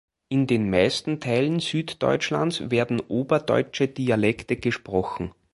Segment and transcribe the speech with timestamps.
[0.29, 5.31] In den meisten Teilen Süddeutschlands werden Oberdeutsche Dialekte gesprochen.